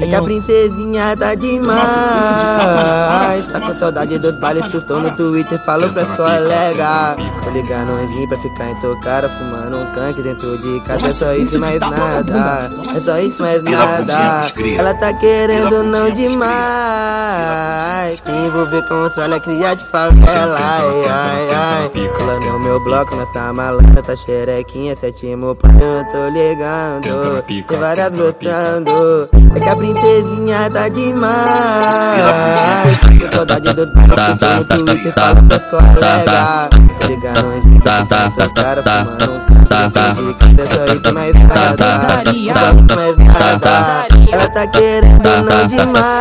[0.00, 1.88] É que a princesinha tá demais.
[3.52, 7.16] Tá com saudade dos bailes, surtou no Twitter, falou pras colegas.
[7.44, 11.06] Tô ligando onde pra ficar intocada, fumando um tanque dentro de casa.
[11.06, 12.72] É só isso, mais nada.
[12.94, 14.42] É só isso, mais nada.
[14.78, 16.50] Ela tá querendo não demais.
[18.46, 20.56] Envolver com os olha cria de favela.
[20.58, 21.90] Ai, ai, ai.
[21.90, 27.42] Pula no meu bloco, nós tá malandra, tá xerequinha, sétimo plano, eu tô ligando.
[27.42, 29.28] Tem várias brotando.
[29.54, 31.40] É que a princesinha tá demais.
[33.32, 35.12] Saudade dos no Twitter,
[35.70, 36.70] colegas.
[37.08, 40.60] Ligando onde pra ficar intocada, fumando um tanque dentro de casa.
[40.60, 41.86] É só isso, mais nada.
[41.90, 43.70] É só isso, mais nada.
[44.32, 46.20] Ela tá querendo não demais.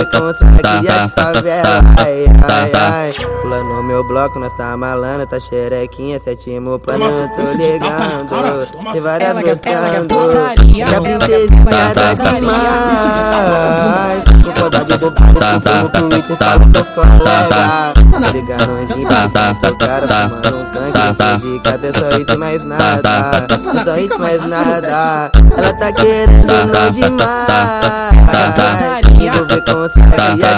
[0.00, 1.82] envolver com os cria de favela.
[1.98, 3.12] Ai, ai, ai.
[3.42, 8.66] Pula no meu bloco, nós tá malandra, tá xerequinha, sétimo plano, eu tô ligando.
[8.92, 10.14] Tem várias brotando.
[10.68, 14.24] E a princesinha tá demais.
[14.44, 15.10] Com saudade do
[15.50, 17.92] surtou no Twitter, fala pras colegas.
[18.32, 18.94] Ligando onde
[19.30, 21.26] pra ficar cara, fumando um tanque de.
[21.80, 23.46] É só isso, mais nada.
[23.50, 25.30] É só isso, mais nada.
[25.56, 28.10] Ela tá querendo não demais.
[29.32, 29.94] Envolver com de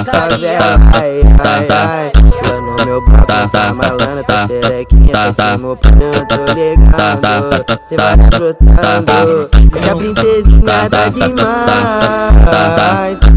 [0.04, 0.80] favela.
[0.94, 2.12] Ai, ai, ai.
[2.50, 7.64] No meu bloco, tá malandra, tá xerequinha, plano, eu tô ligando.
[7.88, 9.12] Tem várias brotando.
[9.52, 12.32] É que a princesinha tá demais.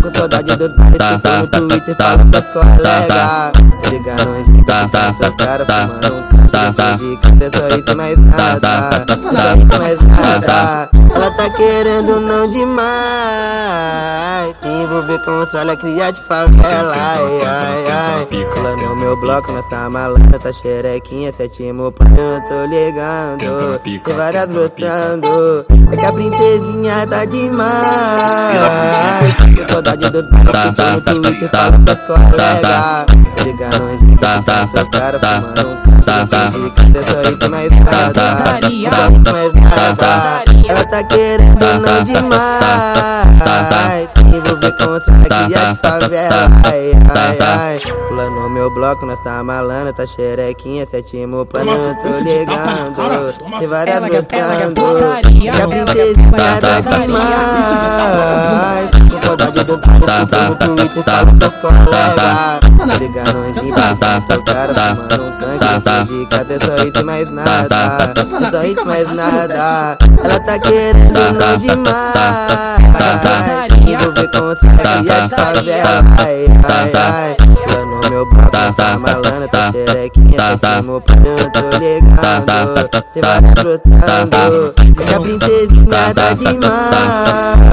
[0.02, 3.52] Com saudade dos no Twitter, fala pras colegas.
[3.84, 7.42] Tô ficar intocada, fumando um dentro de casa.
[7.42, 8.70] É só isso, mais nada.
[9.08, 10.90] É isso, mais nada.
[11.14, 14.25] Ela tá querendo não demais.
[14.86, 16.94] Envolver com os olha cria de favela.
[16.96, 18.26] Ai, ai, ai.
[18.54, 23.80] Pula no meu bloco, nós tá malandra, tá xerequinha, sétimo plano, eu tô ligando.
[23.80, 25.66] Tem várias brotando.
[25.92, 27.82] É que a princesinha tá demais.
[29.72, 33.06] Saudade bailes, surtou no Twitter, fala pras colegas.
[33.44, 35.16] Ligando onde pra ficar
[37.66, 38.70] intocada,
[39.10, 40.70] fumando um.
[40.70, 43.95] Ela tá querendo não demais.
[44.66, 46.48] Envolver com os cria de favela.
[46.66, 47.80] Ai, ai, ai.
[48.08, 53.34] Pula no meu bloco, nós tá malandra, tá xerequinha, sétimo plano, eu tô ligando.
[53.60, 54.02] Tem várias
[54.74, 55.28] brotando.
[55.32, 56.72] E a princesinha tá
[57.06, 58.92] demais.
[59.12, 62.56] Com saudade do surtou no Twitter, fala pras colegas.
[63.36, 66.46] Onde pra ficar intocada, fumando um tanque de.
[66.46, 68.14] É só isso, mais nada.
[68.52, 69.98] Só isso, mais nada.
[70.24, 72.06] Ela tá querendo não demais.
[73.96, 76.04] Envolver com os cria de favela.
[76.20, 77.36] Ai, ai, ai.
[77.66, 82.90] Pula no meu bloco, tá malandra, tá xerequinha, sétimo plano, eu tô ligando.
[83.14, 84.74] Tem várias brotando.
[84.78, 87.66] É que a princesinha tá demais.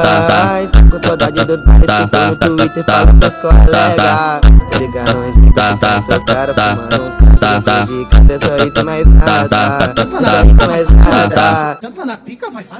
[0.90, 4.40] Com saudade dos bailes, surtou no Twitter, fala pras colegas.
[4.70, 8.28] Tô ligando onde pra ficar intocada, fumando um dentro de casa.
[8.28, 9.58] É só isso, mais nada.
[9.82, 11.78] É só isso, mais nada.
[11.80, 12.70] Senta na pica, vai fazer.